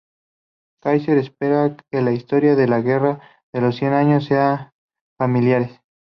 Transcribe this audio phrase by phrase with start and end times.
[0.83, 3.21] Kaiser espera que la historia de la Guerra
[3.53, 4.71] de los Cien Años sean
[5.19, 5.79] familiares.